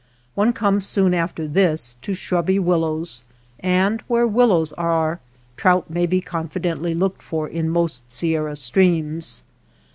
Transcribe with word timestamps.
One 0.33 0.51
comes 0.51 0.87
soon 0.87 1.13
after 1.13 1.45
this 1.47 1.93
to 2.01 2.15
shrubby 2.15 2.57
willows, 2.57 3.23
and 3.59 4.01
where 4.07 4.25
willows 4.25 4.73
are 4.73 5.19
trout 5.57 5.91
may 5.91 6.07
be 6.07 6.21
confidently 6.21 6.95
looked 6.95 7.21
for 7.21 7.47
in 7.47 7.69
most 7.69 8.11
Sierra 8.11 8.55
streams. 8.55 9.43